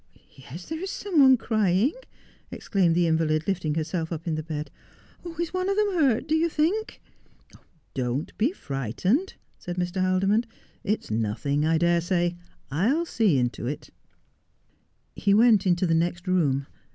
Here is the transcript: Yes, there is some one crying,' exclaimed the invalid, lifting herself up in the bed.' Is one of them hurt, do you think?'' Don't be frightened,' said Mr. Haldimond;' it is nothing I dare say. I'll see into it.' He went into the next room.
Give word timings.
Yes, 0.33 0.67
there 0.67 0.81
is 0.81 0.89
some 0.89 1.19
one 1.19 1.37
crying,' 1.37 1.93
exclaimed 2.49 2.95
the 2.95 3.05
invalid, 3.05 3.43
lifting 3.45 3.75
herself 3.75 4.11
up 4.11 4.25
in 4.27 4.33
the 4.33 4.41
bed.' 4.41 4.71
Is 5.39 5.53
one 5.53 5.69
of 5.69 5.75
them 5.77 5.89
hurt, 5.93 6.27
do 6.27 6.33
you 6.33 6.49
think?'' 6.49 6.99
Don't 7.93 8.35
be 8.39 8.51
frightened,' 8.51 9.35
said 9.59 9.75
Mr. 9.75 10.01
Haldimond;' 10.01 10.47
it 10.83 11.03
is 11.03 11.11
nothing 11.11 11.67
I 11.67 11.77
dare 11.77 12.01
say. 12.01 12.35
I'll 12.71 13.05
see 13.05 13.37
into 13.37 13.67
it.' 13.67 13.91
He 15.15 15.35
went 15.35 15.67
into 15.67 15.85
the 15.85 15.93
next 15.93 16.27
room. 16.27 16.65